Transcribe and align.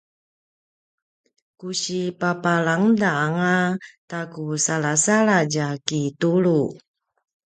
ku 1.57 1.67
si 1.81 1.99
papalangda 2.19 3.09
anga 3.25 3.55
ta 4.09 4.19
ku 4.33 4.43
salasaladj 4.65 5.55
a 5.69 5.71
kitulu 5.87 6.59